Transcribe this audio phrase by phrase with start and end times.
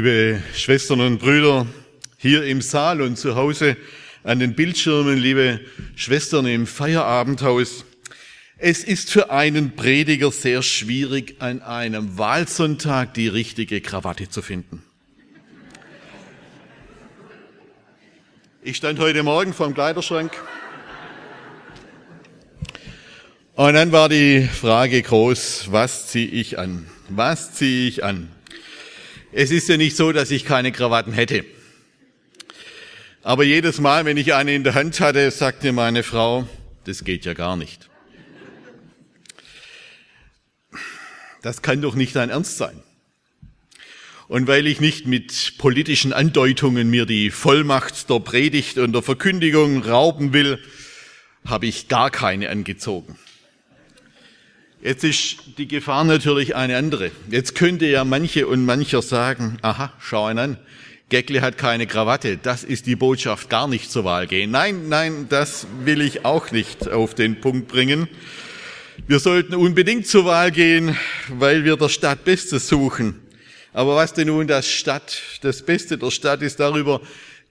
[0.00, 1.66] Liebe Schwestern und Brüder,
[2.16, 3.76] hier im Saal und zu Hause
[4.24, 5.60] an den Bildschirmen, liebe
[5.94, 7.84] Schwestern im Feierabendhaus.
[8.56, 14.82] Es ist für einen Prediger sehr schwierig, an einem Wahlsonntag die richtige Krawatte zu finden.
[18.62, 20.32] Ich stand heute Morgen vor dem Kleiderschrank
[23.54, 26.86] und dann war die Frage groß, was ziehe ich an?
[27.10, 28.30] Was ziehe ich an?
[29.32, 31.44] Es ist ja nicht so, dass ich keine Krawatten hätte.
[33.22, 36.48] Aber jedes Mal, wenn ich eine in der Hand hatte, sagte meine Frau,
[36.84, 37.88] das geht ja gar nicht.
[41.42, 42.82] Das kann doch nicht dein Ernst sein.
[44.26, 49.82] Und weil ich nicht mit politischen Andeutungen mir die Vollmacht der Predigt und der Verkündigung
[49.82, 50.58] rauben will,
[51.44, 53.16] habe ich gar keine angezogen.
[54.82, 57.10] Jetzt ist die Gefahr natürlich eine andere.
[57.30, 60.58] Jetzt könnte ja manche und mancher sagen, aha, schau einen an,
[61.10, 64.52] Geckle hat keine Krawatte, das ist die Botschaft, gar nicht zur Wahl gehen.
[64.52, 68.08] Nein, nein, das will ich auch nicht auf den Punkt bringen.
[69.06, 70.96] Wir sollten unbedingt zur Wahl gehen,
[71.28, 73.20] weil wir der Stadt Bestes suchen.
[73.72, 77.02] Aber was denn nun das Stadt, das Beste der Stadt ist, darüber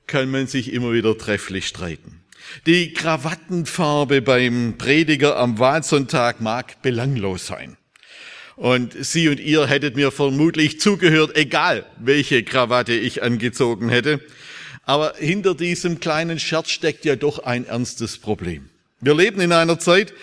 [0.07, 2.18] kann man sich immer wieder trefflich streiten.
[2.65, 7.77] Die Krawattenfarbe beim Prediger am Wahlsonntag mag belanglos sein.
[8.55, 14.19] Und Sie und ihr hättet mir vermutlich zugehört, egal welche Krawatte ich angezogen hätte.
[14.83, 18.69] Aber hinter diesem kleinen Scherz steckt ja doch ein ernstes Problem.
[18.99, 20.13] Wir leben in einer Zeit,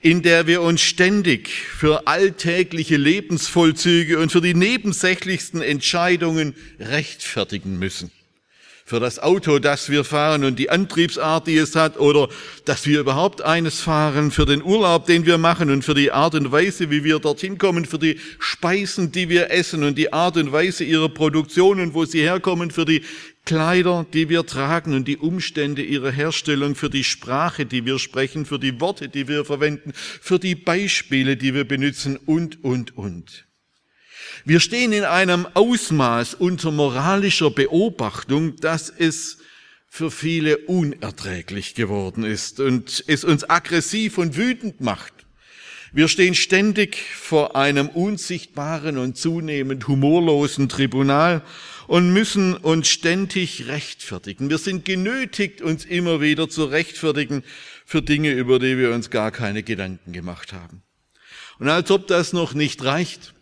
[0.00, 8.10] in der wir uns ständig für alltägliche Lebensvollzüge und für die nebensächlichsten Entscheidungen rechtfertigen müssen
[8.86, 12.28] für das Auto, das wir fahren und die Antriebsart, die es hat, oder
[12.66, 16.34] dass wir überhaupt eines fahren, für den Urlaub, den wir machen und für die Art
[16.34, 20.36] und Weise, wie wir dorthin kommen, für die Speisen, die wir essen und die Art
[20.36, 23.02] und Weise ihrer Produktion und wo sie herkommen, für die
[23.46, 28.44] Kleider, die wir tragen und die Umstände ihrer Herstellung, für die Sprache, die wir sprechen,
[28.44, 33.46] für die Worte, die wir verwenden, für die Beispiele, die wir benutzen und, und, und.
[34.46, 39.38] Wir stehen in einem Ausmaß unter moralischer Beobachtung, dass es
[39.88, 45.14] für viele unerträglich geworden ist und es uns aggressiv und wütend macht.
[45.92, 51.40] Wir stehen ständig vor einem unsichtbaren und zunehmend humorlosen Tribunal
[51.86, 54.50] und müssen uns ständig rechtfertigen.
[54.50, 57.44] Wir sind genötigt, uns immer wieder zu rechtfertigen
[57.86, 60.82] für Dinge, über die wir uns gar keine Gedanken gemacht haben.
[61.58, 63.33] Und als ob das noch nicht reicht,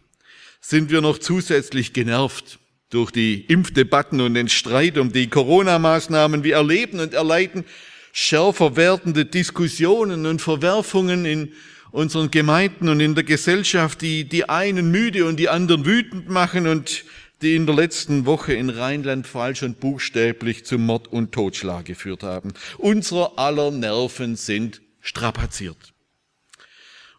[0.63, 2.59] sind wir noch zusätzlich genervt
[2.89, 6.45] durch die Impfdebatten und den Streit um die Corona-Maßnahmen.
[6.45, 7.65] Wir erleben und erleiden
[8.13, 11.53] schärfer werdende Diskussionen und Verwerfungen in
[11.91, 16.67] unseren Gemeinden und in der Gesellschaft, die die einen müde und die anderen wütend machen
[16.67, 17.05] und
[17.43, 22.23] die in der letzten Woche in Rheinland falsch und buchstäblich zu Mord und Totschlag geführt
[22.23, 22.55] haben.
[22.79, 25.92] Unser aller Nerven sind strapaziert.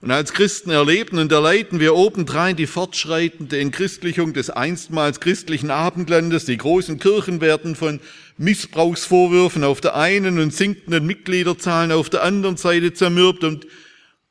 [0.04, 6.44] Und als Christen erleben und erleiden wir obendrein die fortschreitende Entchristlichung des einstmals christlichen Abendlandes.
[6.44, 8.02] Die großen Kirchen werden von
[8.38, 13.66] Missbrauchsvorwürfen auf der einen und sinkenden Mitgliederzahlen auf der anderen Seite zermürbt und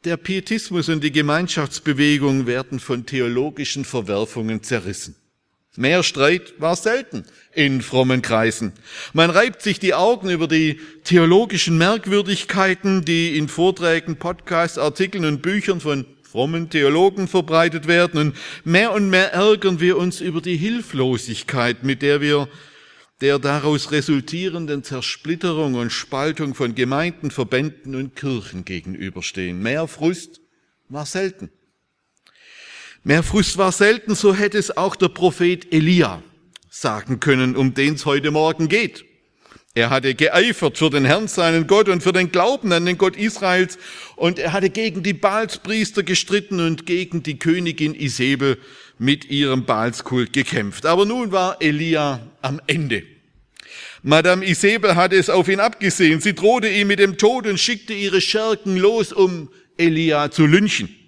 [0.05, 5.17] der Pietismus und die Gemeinschaftsbewegung werden von theologischen Verwerfungen zerrissen.
[5.77, 7.25] Mehr Streit war selten
[7.55, 8.73] in frommen Kreisen.
[9.15, 15.41] Man reibt sich die Augen über die theologischen Merkwürdigkeiten, die in Vorträgen, Podcasts, Artikeln und
[15.41, 18.21] Büchern von frommen Theologen verbreitet werden.
[18.21, 22.49] Und mehr und mehr ärgern wir uns über die Hilflosigkeit, mit der wir
[23.23, 29.63] der daraus resultierenden Zersplitterung und Spaltung von Gemeinden, Verbänden und Kirchen gegenüberstehen.
[29.63, 30.41] Mehr Frust
[30.89, 31.51] war selten.
[33.05, 36.23] Mehr Frust war selten, so hätte es auch der Prophet Elia
[36.71, 39.05] sagen können, um den es heute Morgen geht.
[39.75, 43.17] Er hatte geeifert für den Herrn, seinen Gott, und für den Glauben an den Gott
[43.17, 43.77] Israels,
[44.15, 48.57] und er hatte gegen die Baalspriester gestritten und gegen die Königin Isabel
[48.99, 50.87] mit ihrem Baalskult gekämpft.
[50.87, 53.03] Aber nun war Elia am Ende.
[54.05, 56.21] Madame Isabel hatte es auf ihn abgesehen.
[56.21, 61.02] Sie drohte ihm mit dem Tod und schickte ihre Schergen los, um Elia zu lynchen.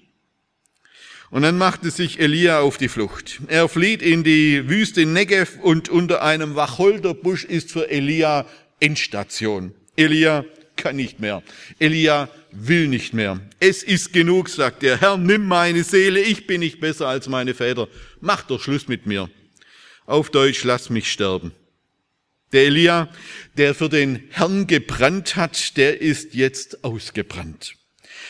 [1.31, 3.41] Und dann machte sich Elia auf die Flucht.
[3.49, 8.47] Er flieht in die Wüste Negev und unter einem Wacholderbusch ist für Elia
[8.81, 9.75] Endstation.
[9.97, 10.45] Elia
[10.77, 11.43] kann nicht mehr.
[11.79, 13.41] Elia will nicht mehr.
[13.61, 15.01] Es ist genug, sagt er.
[15.01, 16.21] Herr, nimm meine Seele.
[16.21, 17.89] Ich bin nicht besser als meine Väter.
[18.21, 19.31] Mach doch Schluss mit mir.
[20.07, 21.53] Auf Deutsch, lass mich sterben.
[22.53, 23.09] Der Elia,
[23.57, 27.75] der für den Herrn gebrannt hat, der ist jetzt ausgebrannt.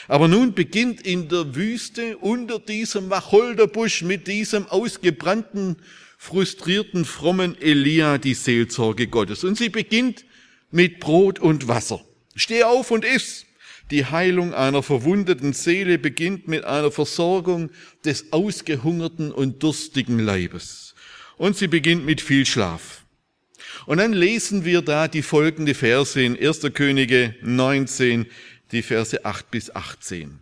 [0.08, 5.76] Aber nun beginnt in der Wüste unter diesem Wacholderbusch mit diesem ausgebrannten,
[6.18, 9.44] frustrierten, frommen Elia die Seelsorge Gottes.
[9.44, 10.24] Und sie beginnt
[10.70, 12.00] mit Brot und Wasser.
[12.34, 13.46] Steh auf und iss.
[13.90, 17.70] Die Heilung einer verwundeten Seele beginnt mit einer Versorgung
[18.04, 20.94] des ausgehungerten und durstigen Leibes.
[21.36, 23.04] Und sie beginnt mit viel Schlaf.
[23.86, 26.60] Und dann lesen wir da die folgende Verse in 1.
[26.72, 28.26] Könige 19,
[28.74, 30.38] die Verse 8 bis 18.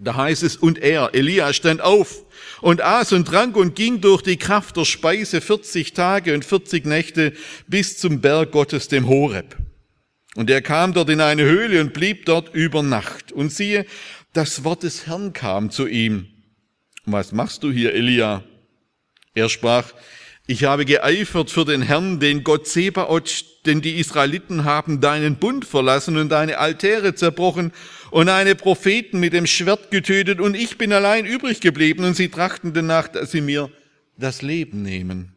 [0.00, 2.24] Da heißt es, und er, Elia, stand auf
[2.60, 6.84] und aß und trank und ging durch die Kraft der Speise 40 Tage und 40
[6.84, 7.32] Nächte
[7.68, 9.56] bis zum Berg Gottes, dem Horeb.
[10.34, 13.30] Und er kam dort in eine Höhle und blieb dort über Nacht.
[13.30, 13.86] Und siehe,
[14.32, 16.26] das Wort des Herrn kam zu ihm.
[17.06, 18.42] Was machst du hier, Elia?
[19.34, 19.92] Er sprach,
[20.46, 25.64] ich habe geeifert für den Herrn, den Gott Sebaot, denn die Israeliten haben deinen Bund
[25.64, 27.72] verlassen und deine Altäre zerbrochen
[28.10, 32.28] und deine Propheten mit dem Schwert getötet und ich bin allein übrig geblieben und sie
[32.28, 33.70] trachten danach, dass sie mir
[34.16, 35.34] das Leben nehmen.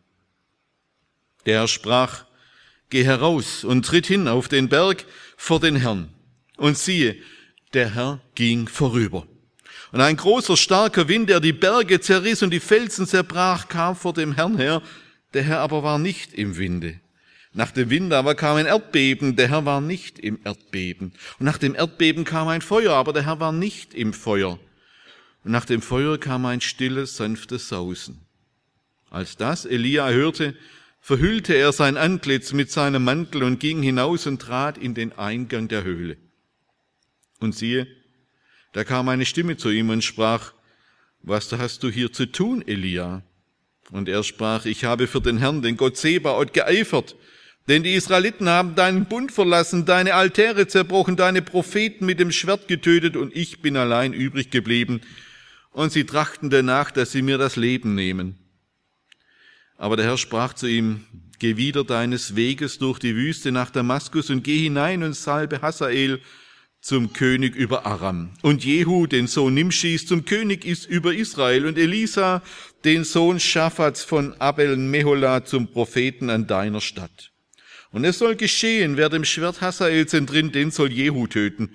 [1.45, 2.25] Der sprach,
[2.89, 5.05] geh heraus und tritt hin auf den Berg
[5.37, 6.09] vor den Herrn.
[6.57, 7.15] Und siehe,
[7.73, 9.27] der Herr ging vorüber.
[9.91, 14.13] Und ein großer, starker Wind, der die Berge zerriss und die Felsen zerbrach, kam vor
[14.13, 14.81] dem Herrn her.
[15.33, 16.99] Der Herr aber war nicht im Winde.
[17.57, 21.11] Nach dem Wind aber kam ein Erdbeben, der Herr war nicht im Erdbeben.
[21.39, 24.59] Und nach dem Erdbeben kam ein Feuer, aber der Herr war nicht im Feuer.
[25.43, 28.21] Und nach dem Feuer kam ein stilles, sanftes Sausen.
[29.09, 30.55] Als das Elia hörte,
[31.01, 35.67] verhüllte er sein Antlitz mit seinem Mantel und ging hinaus und trat in den Eingang
[35.67, 36.17] der Höhle.
[37.39, 37.87] Und siehe,
[38.73, 40.53] da kam eine Stimme zu ihm und sprach,
[41.23, 43.23] was hast du hier zu tun, Elia?
[43.89, 47.15] Und er sprach, ich habe für den Herrn, den Gott Sebaot, geeifert,
[47.67, 52.67] denn die Israeliten haben deinen Bund verlassen, deine Altäre zerbrochen, deine Propheten mit dem Schwert
[52.67, 55.01] getötet und ich bin allein übrig geblieben.
[55.71, 58.37] Und sie trachten danach, dass sie mir das Leben nehmen.
[59.75, 61.05] Aber der Herr sprach zu ihm,
[61.39, 66.21] geh wieder deines Weges durch die Wüste nach Damaskus und geh hinein und salbe Hazael,
[66.79, 68.29] zum König über Aram.
[68.43, 71.65] Und Jehu, den Sohn Nimschis, zum König ist über Israel.
[71.65, 72.41] Und Elisa,
[72.85, 77.31] den Sohn Schaphats von Abel Mehola, zum Propheten an deiner Stadt.
[77.91, 81.71] Und es soll geschehen, wer dem Schwert Hazaels entrinnt, den soll Jehu töten.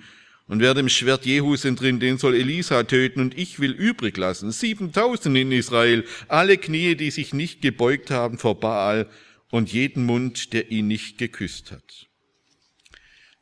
[0.47, 3.21] Und wer dem Schwert Jehus entrinnt, den soll Elisa töten.
[3.21, 8.37] Und ich will übrig lassen, siebentausend in Israel, alle Knie, die sich nicht gebeugt haben
[8.37, 9.09] vor Baal
[9.49, 12.07] und jeden Mund, der ihn nicht geküsst hat.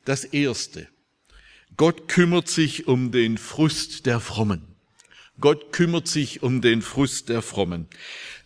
[0.06, 0.88] Das erste
[1.77, 4.75] Gott kümmert sich um den Frust der Frommen.
[5.39, 7.88] Gott kümmert sich um den Frust der Frommen.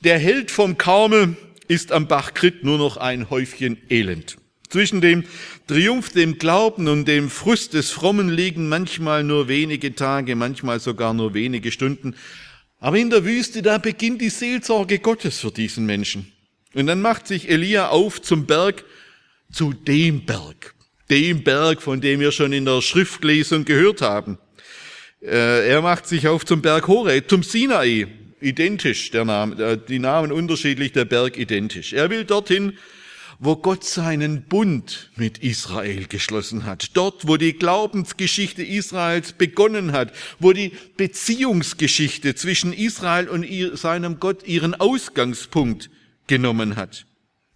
[0.01, 1.35] Der Held vom Karmel
[1.67, 4.37] ist am Bach Krit nur noch ein Häufchen Elend.
[4.69, 5.23] Zwischen dem
[5.67, 11.13] Triumph, dem Glauben und dem Frust des Frommen liegen manchmal nur wenige Tage, manchmal sogar
[11.13, 12.15] nur wenige Stunden.
[12.79, 16.31] Aber in der Wüste, da beginnt die Seelsorge Gottes für diesen Menschen.
[16.73, 18.83] Und dann macht sich Elia auf zum Berg,
[19.51, 20.75] zu dem Berg,
[21.09, 24.37] dem Berg, von dem wir schon in der Schriftlesung gehört haben.
[25.21, 28.07] Äh, er macht sich auf zum Berg Horeb, zum Sinai,
[28.41, 31.93] identisch der Name, äh, die Namen unterschiedlich, der Berg identisch.
[31.93, 32.77] Er will dorthin,
[33.39, 36.91] wo Gott seinen Bund mit Israel geschlossen hat.
[36.95, 43.45] Dort, wo die Glaubensgeschichte Israels begonnen hat, wo die Beziehungsgeschichte zwischen Israel und
[43.77, 45.89] seinem Gott ihren Ausgangspunkt
[46.27, 47.05] genommen hat.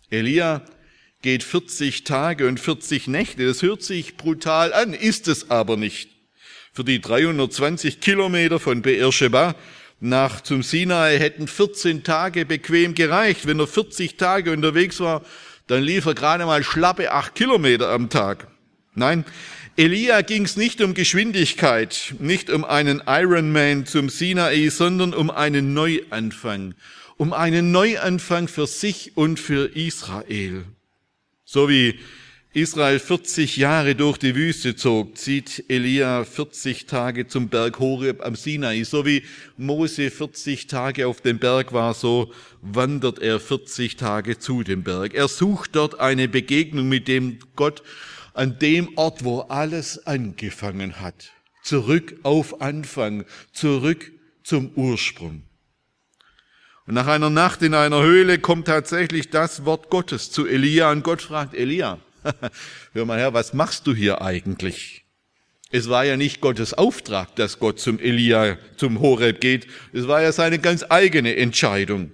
[0.09, 0.63] Elia
[1.21, 3.45] geht 40 Tage und 40 Nächte.
[3.45, 6.09] Das hört sich brutal an, ist es aber nicht.
[6.73, 9.55] Für die 320 Kilometer von Beersheba
[9.99, 13.45] nach zum Sinai hätten 14 Tage bequem gereicht.
[13.45, 15.23] Wenn er 40 Tage unterwegs war,
[15.67, 18.47] dann lief er gerade mal schlappe acht Kilometer am Tag.
[18.95, 19.25] Nein,
[19.75, 25.73] Elia ging es nicht um Geschwindigkeit, nicht um einen Ironman zum Sinai, sondern um einen
[25.73, 26.75] Neuanfang,
[27.17, 30.65] um einen Neuanfang für sich und für Israel.
[31.45, 31.99] So wie
[32.53, 38.35] Israel 40 Jahre durch die Wüste zog, zieht Elia 40 Tage zum Berg Horeb am
[38.35, 38.83] Sinai.
[38.85, 39.21] So wie
[39.57, 45.13] Mose 40 Tage auf dem Berg war, so wandert er 40 Tage zu dem Berg.
[45.13, 47.83] Er sucht dort eine Begegnung mit dem Gott
[48.33, 51.29] an dem Ort, wo alles angefangen hat.
[51.61, 55.43] Zurück auf Anfang, zurück zum Ursprung.
[56.87, 61.03] Und nach einer Nacht in einer Höhle kommt tatsächlich das Wort Gottes zu Elia und
[61.03, 61.99] Gott fragt Elia,
[62.93, 65.05] hör mal her, was machst du hier eigentlich?
[65.71, 69.67] Es war ja nicht Gottes Auftrag, dass Gott zum Elia, zum Horeb geht.
[69.93, 72.11] Es war ja seine ganz eigene Entscheidung.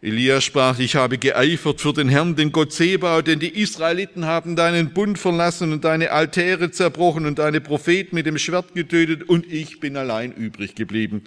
[0.00, 4.54] Elia sprach, ich habe geeifert für den Herrn, den Gott Sebau, denn die Israeliten haben
[4.54, 9.50] deinen Bund verlassen und deine Altäre zerbrochen und deine Propheten mit dem Schwert getötet und
[9.50, 11.24] ich bin allein übrig geblieben.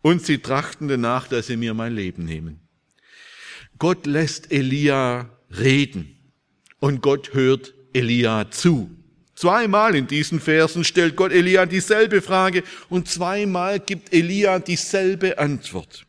[0.00, 2.60] Und sie trachten danach, dass sie mir mein Leben nehmen.
[3.78, 6.15] Gott lässt Elia reden
[6.80, 8.90] und Gott hört Elia zu.
[9.34, 16.06] Zweimal in diesen Versen stellt Gott Elia dieselbe Frage und zweimal gibt Elia dieselbe Antwort.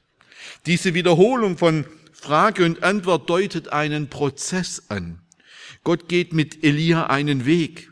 [0.65, 5.19] Diese Wiederholung von Frage und Antwort deutet einen Prozess an.
[5.83, 7.91] Gott geht mit Elia einen Weg.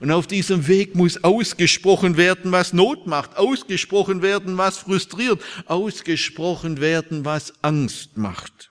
[0.00, 6.80] Und auf diesem Weg muss ausgesprochen werden, was Not macht, ausgesprochen werden, was frustriert, ausgesprochen
[6.80, 8.70] werden, was Angst macht.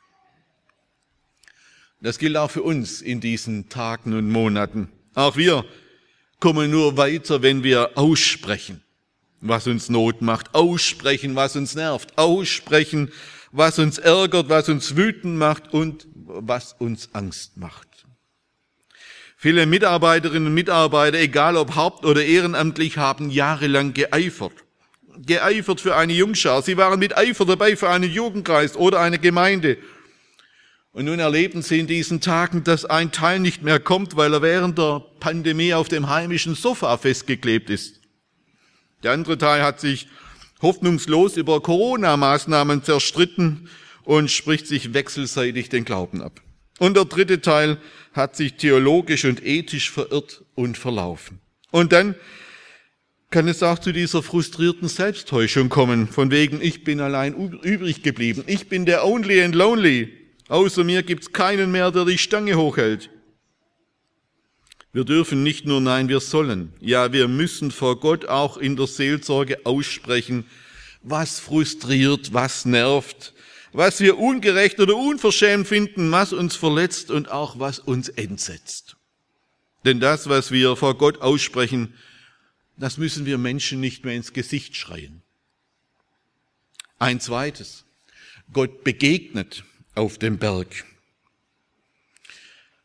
[2.03, 4.89] Das gilt auch für uns in diesen Tagen und Monaten.
[5.15, 5.63] Auch wir
[6.41, 8.83] kommen nur weiter, wenn wir aussprechen,
[9.39, 13.09] was uns Not macht, aussprechen, was uns nervt, aussprechen,
[13.53, 17.87] was uns ärgert, was uns wütend macht und was uns Angst macht.
[19.37, 24.51] Viele Mitarbeiterinnen und Mitarbeiter, egal ob haupt- oder ehrenamtlich, haben jahrelang geeifert.
[25.25, 26.63] Geeifert für eine Jungschar.
[26.63, 29.77] Sie waren mit Eifer dabei für einen Jugendkreis oder eine Gemeinde
[30.93, 34.43] und nun erleben Sie in diesen Tagen, dass ein Teil nicht mehr kommt, weil er
[34.43, 37.99] während der Pandemie auf dem heimischen Sofa festgeklebt ist.
[39.01, 40.07] Der andere Teil hat sich
[40.61, 43.69] hoffnungslos über Corona-Maßnahmen zerstritten
[44.03, 46.41] und spricht sich wechselseitig den Glauben ab.
[46.77, 47.79] Und der dritte Teil
[48.13, 51.39] hat sich theologisch und ethisch verirrt und verlaufen.
[51.71, 52.13] Und dann
[53.31, 58.43] kann es auch zu dieser frustrierten Selbsttäuschung kommen, von wegen, ich bin allein übrig geblieben,
[58.45, 63.09] ich bin der Only and Lonely, Außer mir gibt's keinen mehr, der die Stange hochhält.
[64.91, 66.73] Wir dürfen nicht nur, nein, wir sollen.
[66.79, 70.45] Ja, wir müssen vor Gott auch in der Seelsorge aussprechen,
[71.01, 73.33] was frustriert, was nervt,
[73.71, 78.95] was wir ungerecht oder unverschämt finden, was uns verletzt und auch was uns entsetzt.
[79.83, 81.95] Denn das, was wir vor Gott aussprechen,
[82.77, 85.23] das müssen wir Menschen nicht mehr ins Gesicht schreien.
[86.99, 87.85] Ein zweites.
[88.51, 89.63] Gott begegnet
[89.95, 90.85] auf dem Berg.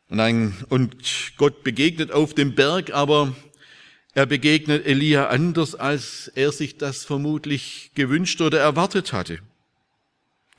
[0.09, 0.95] Und, ein, und
[1.37, 3.35] Gott begegnet auf dem Berg, aber
[4.13, 9.39] er begegnet Elia anders, als er sich das vermutlich gewünscht oder erwartet hatte.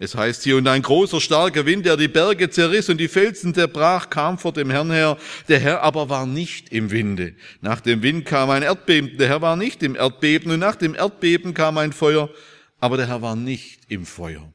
[0.03, 3.53] Es heißt hier, und ein großer, starker Wind, der die Berge zerriss und die Felsen
[3.53, 5.19] zerbrach, kam vor dem Herrn her.
[5.49, 7.35] Der Herr aber war nicht im Winde.
[7.61, 10.53] Nach dem Wind kam ein Erdbeben, der Herr war nicht im Erdbeben.
[10.53, 12.31] Und nach dem Erdbeben kam ein Feuer,
[12.79, 14.51] aber der Herr war nicht im Feuer.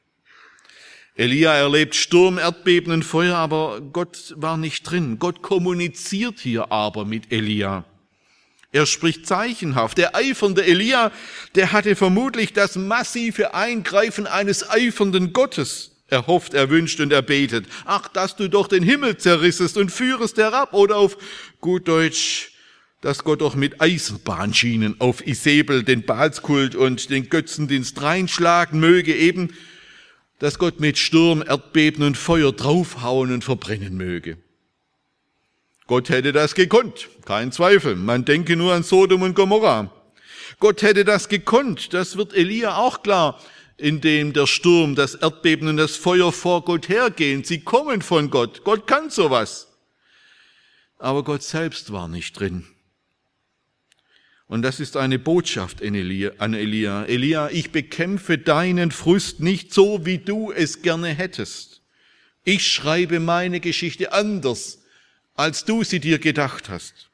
[1.17, 5.17] Elia erlebt Sturm, Erdbeben und Feuer, aber Gott war nicht drin.
[5.17, 7.85] Gott kommuniziert hier aber mit Elia.
[8.73, 9.97] Er spricht zeichenhaft.
[9.97, 11.13] Der eifernde Elia,
[11.55, 17.65] der hatte vermutlich das massive Eingreifen eines eifernden Gottes erhofft, erwünscht und erbetet.
[17.85, 21.17] Ach, dass du doch den Himmel zerrissest und führest herab oder auf
[21.61, 22.51] gut Deutsch,
[22.99, 29.53] dass Gott doch mit Eisenbahnschienen auf Isabel den Balskult und den Götzendienst reinschlagen möge, eben
[30.45, 34.37] dass Gott mit Sturm, Erdbeben und Feuer draufhauen und verbrennen möge.
[35.87, 37.95] Gott hätte das gekonnt, kein Zweifel.
[37.95, 39.91] Man denke nur an Sodom und Gomorra.
[40.59, 43.41] Gott hätte das gekonnt, das wird Elia auch klar,
[43.77, 47.43] indem der Sturm, das Erdbeben und das Feuer vor Gott hergehen.
[47.43, 48.63] Sie kommen von Gott.
[48.63, 49.67] Gott kann sowas.
[50.99, 52.67] Aber Gott selbst war nicht drin.
[54.47, 57.03] Und das ist eine Botschaft an Elia.
[57.05, 61.81] Elia, ich bekämpfe deinen Frust nicht so, wie du es gerne hättest.
[62.43, 64.83] Ich schreibe meine Geschichte anders,
[65.33, 67.09] als du sie dir gedacht hast.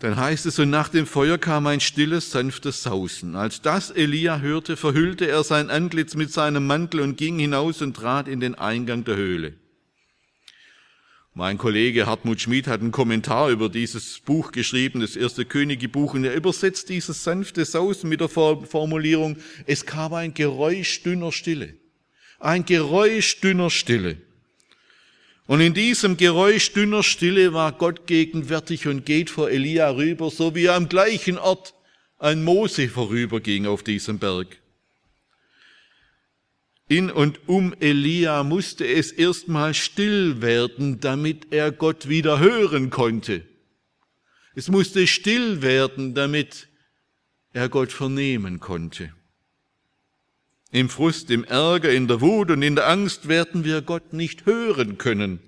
[0.00, 3.36] Dann heißt es, und nach dem Feuer kam ein stilles, sanftes Sausen.
[3.36, 7.94] Als das Elia hörte, verhüllte er sein Antlitz mit seinem Mantel und ging hinaus und
[7.94, 9.59] trat in den Eingang der Höhle.
[11.32, 16.24] Mein Kollege Hartmut Schmid hat einen Kommentar über dieses Buch geschrieben, das erste Könige-Buch, und
[16.24, 21.76] er übersetzt dieses sanfte Sausen mit der Formulierung, es kam ein Geräusch dünner Stille.
[22.40, 24.16] Ein Geräusch dünner Stille.
[25.46, 30.56] Und in diesem Geräusch dünner Stille war Gott gegenwärtig und geht vor Elia rüber, so
[30.56, 31.74] wie er am gleichen Ort
[32.18, 34.58] an Mose vorüberging auf diesem Berg.
[36.90, 43.44] In und um Elia musste es erstmal still werden, damit er Gott wieder hören konnte.
[44.56, 46.66] Es musste still werden, damit
[47.52, 49.12] er Gott vernehmen konnte.
[50.72, 54.44] Im Frust, im Ärger, in der Wut und in der Angst werden wir Gott nicht
[54.46, 55.38] hören können.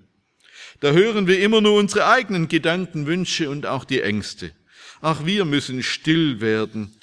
[0.79, 4.53] Da hören wir immer nur unsere eigenen Gedanken, Wünsche und auch die Ängste.
[5.01, 6.95] Ach, wir müssen still werden,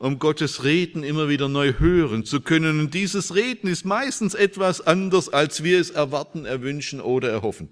[0.00, 2.80] um Gottes Reden immer wieder neu hören zu können.
[2.80, 7.68] Und dieses Reden ist meistens etwas anders, als wir es erwarten, erwünschen oder erhoffen.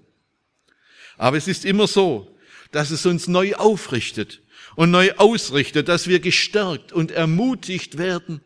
[1.17, 2.37] Aber es ist immer so,
[2.71, 4.43] dass es uns neu aufrichtet
[4.75, 8.41] und neu ausrichtet, dass wir gestärkt und ermutigt werden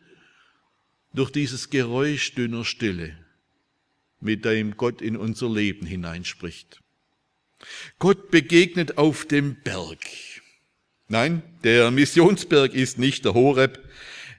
[1.12, 3.14] durch dieses Geräusch dünner Stille,
[4.18, 6.80] mit dem Gott in unser Leben hineinspricht.
[7.98, 10.00] Gott begegnet auf dem Berg.
[11.08, 13.78] Nein, der Missionsberg ist nicht der Horeb.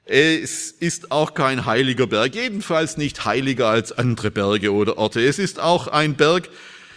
[0.04, 5.22] Es ist auch kein heiliger Berg, jedenfalls nicht heiliger als andere Berge oder Orte.
[5.22, 6.50] Es ist auch ein Berg,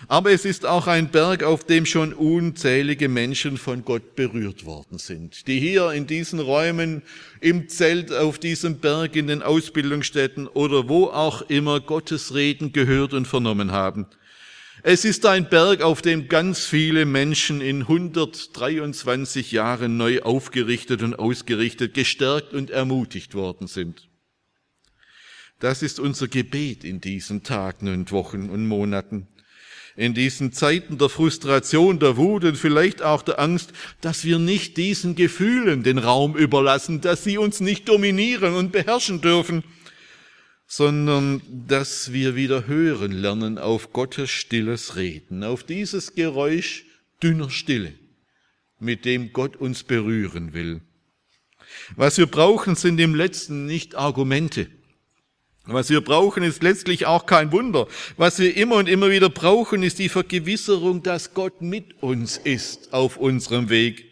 [0.06, 4.96] aber es ist auch ein Berg, auf dem schon unzählige Menschen von Gott berührt worden
[4.96, 7.02] sind, die hier in diesen Räumen,
[7.42, 13.12] im Zelt auf diesem Berg, in den Ausbildungsstätten oder wo auch immer Gottes Reden gehört
[13.12, 14.06] und vernommen haben.
[14.82, 21.18] Es ist ein Berg, auf dem ganz viele Menschen in 123 Jahren neu aufgerichtet und
[21.18, 24.08] ausgerichtet, gestärkt und ermutigt worden sind.
[25.58, 29.26] Das ist unser Gebet in diesen Tagen und Wochen und Monaten
[29.98, 34.76] in diesen Zeiten der Frustration, der Wut und vielleicht auch der Angst, dass wir nicht
[34.76, 39.64] diesen Gefühlen den Raum überlassen, dass sie uns nicht dominieren und beherrschen dürfen,
[40.68, 46.84] sondern dass wir wieder hören lernen auf Gottes stilles Reden, auf dieses Geräusch
[47.22, 47.94] dünner Stille,
[48.78, 50.82] mit dem Gott uns berühren will.
[51.96, 54.68] Was wir brauchen, sind im letzten nicht Argumente,
[55.70, 57.88] was wir brauchen, ist letztlich auch kein Wunder.
[58.16, 62.94] Was wir immer und immer wieder brauchen, ist die Vergewisserung, dass Gott mit uns ist
[62.94, 64.06] auf unserem Weg.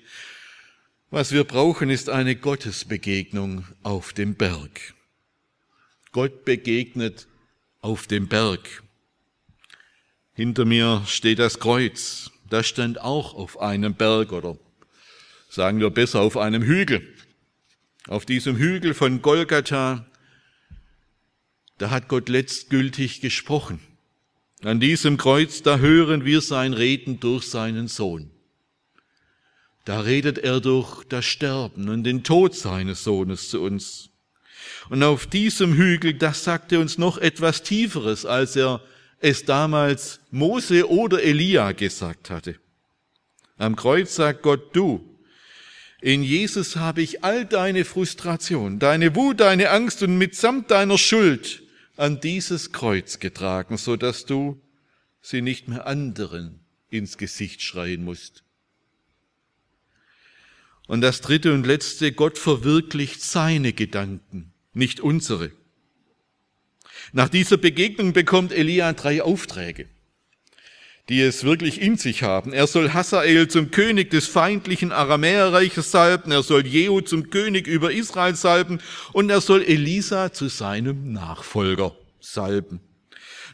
[1.11, 4.96] Was wir brauchen, ist eine Gottesbegegnung auf dem Berg.
[6.17, 7.27] Gott begegnet
[7.83, 8.83] auf dem Berg.
[10.33, 12.31] Hinter mir steht das Kreuz.
[12.49, 14.57] Das stand auch auf einem Berg oder
[15.51, 17.07] sagen wir besser auf einem Hügel.
[18.09, 20.07] Auf diesem Hügel von Golgatha
[21.77, 23.79] da hat Gott letztgültig gesprochen.
[24.63, 28.31] An diesem Kreuz, da hören wir sein Reden durch seinen Sohn.
[29.85, 34.09] Da redet er durch das Sterben und den Tod seines Sohnes zu uns.
[34.89, 38.81] Und auf diesem Hügel, das sagt er uns noch etwas Tieferes, als er
[39.19, 42.57] es damals Mose oder Elia gesagt hatte.
[43.59, 45.17] Am Kreuz sagt Gott, du,
[46.01, 51.63] in Jesus habe ich all deine Frustration, deine Wut, deine Angst und mitsamt deiner Schuld
[51.97, 54.61] an dieses Kreuz getragen, so dass du
[55.23, 58.45] sie nicht mehr anderen ins Gesicht schreien musst.
[60.87, 65.51] Und das dritte und letzte, Gott verwirklicht seine Gedanken, nicht unsere.
[67.13, 69.89] Nach dieser Begegnung bekommt Elia drei Aufträge
[71.09, 72.53] die es wirklich in sich haben.
[72.53, 77.93] Er soll Hazael zum König des feindlichen Aramäerreiches salben, er soll Jehu zum König über
[77.93, 78.81] Israel salben
[79.13, 82.81] und er soll Elisa zu seinem Nachfolger salben.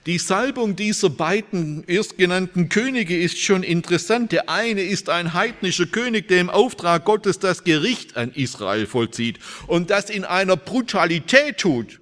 [0.06, 4.32] Die Salbung dieser beiden erstgenannten Könige ist schon interessant.
[4.32, 9.38] Der eine ist ein heidnischer König, der im Auftrag Gottes das Gericht an Israel vollzieht
[9.68, 12.00] und das in einer Brutalität tut,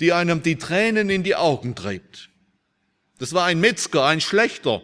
[0.00, 2.28] die einem die Tränen in die Augen treibt.
[3.18, 4.82] Das war ein Metzger, ein Schlechter,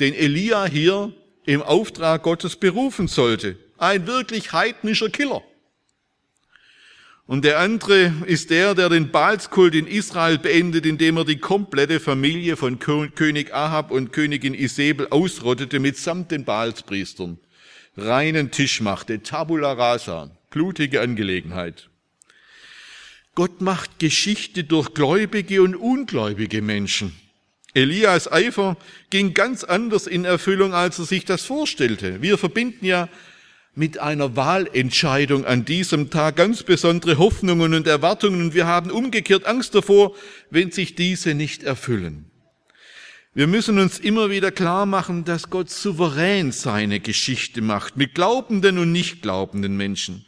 [0.00, 1.12] den Elia hier
[1.46, 3.56] im Auftrag Gottes berufen sollte.
[3.78, 5.44] Ein wirklich heidnischer Killer.
[7.26, 11.98] Und der andere ist der, der den Baalskult in Israel beendet, indem er die komplette
[11.98, 17.38] Familie von König Ahab und Königin Isabel ausrottete mitsamt den Baalspriestern.
[17.96, 21.88] Reinen Tisch machte, tabula rasa, blutige Angelegenheit.
[23.34, 27.14] Gott macht Geschichte durch gläubige und ungläubige Menschen.
[27.72, 28.76] Elias Eifer
[29.10, 32.22] ging ganz anders in Erfüllung, als er sich das vorstellte.
[32.22, 33.08] Wir verbinden ja
[33.74, 39.46] mit einer Wahlentscheidung an diesem Tag ganz besondere Hoffnungen und Erwartungen und wir haben umgekehrt
[39.46, 40.14] Angst davor,
[40.50, 42.30] wenn sich diese nicht erfüllen.
[43.36, 48.78] Wir müssen uns immer wieder klar machen, dass Gott souverän seine Geschichte macht, mit glaubenden
[48.78, 50.24] und nicht glaubenden Menschen.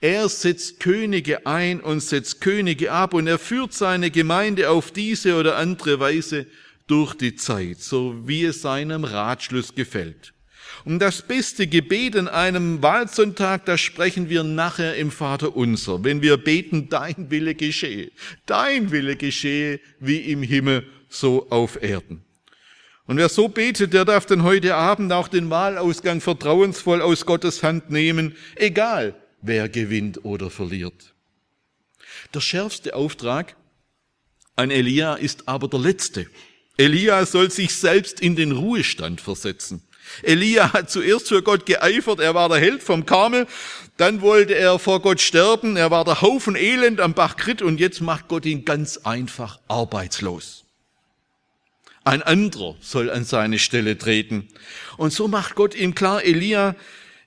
[0.00, 5.36] Er setzt Könige ein und setzt Könige ab und er führt seine Gemeinde auf diese
[5.36, 6.46] oder andere Weise
[6.86, 10.32] durch die Zeit, so wie es seinem Ratschluss gefällt.
[10.86, 16.22] Und das beste Gebet an einem Wahlsonntag, das sprechen wir nachher im Vater unser, wenn
[16.22, 18.12] wir beten, dein Wille geschehe,
[18.46, 22.22] dein Wille geschehe, wie im Himmel, so auf Erden.
[23.06, 27.64] Und wer so betet, der darf dann heute Abend auch den Wahlausgang vertrauensvoll aus Gottes
[27.64, 31.14] Hand nehmen, egal wer gewinnt oder verliert.
[32.32, 33.56] Der schärfste Auftrag
[34.54, 36.28] an Elia ist aber der letzte.
[36.76, 39.82] Elia soll sich selbst in den Ruhestand versetzen.
[40.22, 43.46] Elia hat zuerst für Gott geeifert, er war der Held vom Karmel,
[43.96, 47.80] dann wollte er vor Gott sterben, er war der Haufen Elend am Bach Krit und
[47.80, 50.64] jetzt macht Gott ihn ganz einfach arbeitslos.
[52.04, 54.48] Ein anderer soll an seine Stelle treten.
[54.96, 56.76] Und so macht Gott ihm klar, Elia,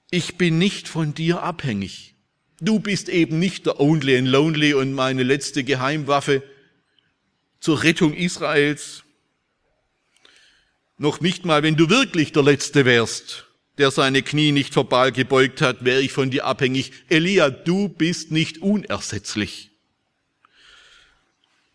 [0.10, 2.16] ich bin nicht von dir abhängig.
[2.62, 6.44] Du bist eben nicht der Only and Lonely und meine letzte Geheimwaffe
[7.60, 9.04] zur Rettung Israels.
[11.02, 13.46] Noch nicht mal, wenn du wirklich der Letzte wärst,
[13.78, 16.92] der seine Knie nicht verbal gebeugt hat, wäre ich von dir abhängig.
[17.08, 19.72] Elia, du bist nicht unersetzlich.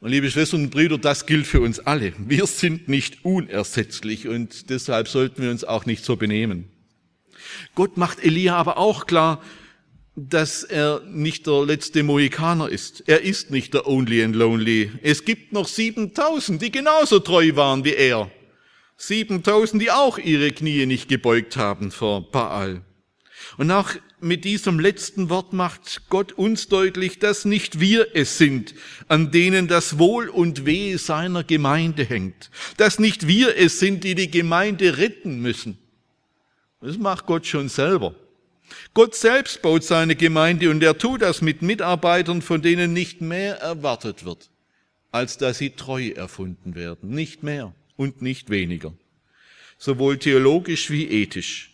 [0.01, 2.13] Und liebe Schwestern und Brüder, das gilt für uns alle.
[2.19, 6.69] Wir sind nicht unersetzlich und deshalb sollten wir uns auch nicht so benehmen.
[7.75, 9.43] Gott macht Elia aber auch klar,
[10.17, 13.05] dass er nicht der letzte Mohikaner ist.
[13.09, 14.93] Er ist nicht der Only and Lonely.
[15.03, 18.31] Es gibt noch 7000, die genauso treu waren wie er.
[18.97, 22.83] 7000, die auch ihre Knie nicht gebeugt haben vor Baal.
[23.57, 28.75] Und auch mit diesem letzten Wort macht Gott uns deutlich, dass nicht wir es sind,
[29.09, 32.51] an denen das Wohl und Weh seiner Gemeinde hängt.
[32.79, 35.79] Dass nicht wir es sind, die die Gemeinde retten müssen.
[36.81, 38.15] Das macht Gott schon selber.
[38.95, 43.57] Gott selbst baut seine Gemeinde und er tut das mit Mitarbeitern, von denen nicht mehr
[43.57, 44.51] erwartet wird,
[45.11, 47.11] als dass sie treu erfunden werden.
[47.11, 48.93] Nicht mehr und nicht weniger.
[49.79, 51.71] Sowohl theologisch wie ethisch.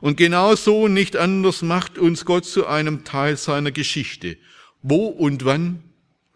[0.00, 4.36] Und genau so nicht anders macht uns Gott zu einem Teil seiner Geschichte.
[4.82, 5.84] Wo und wann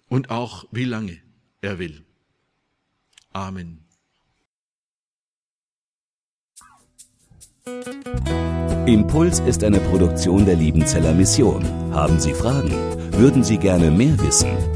[0.09, 1.19] und auch wie lange
[1.61, 2.05] er will.
[3.33, 3.87] Amen.
[8.87, 11.65] Impuls ist eine Produktion der Liebenzeller Mission.
[11.93, 12.71] Haben Sie Fragen?
[13.13, 14.76] Würden Sie gerne mehr wissen?